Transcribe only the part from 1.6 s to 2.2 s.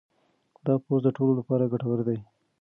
ګټور دی.